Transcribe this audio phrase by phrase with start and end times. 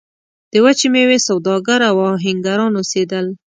[0.51, 3.25] د وچې میوې سوداګر او اهنګران اوسېدل.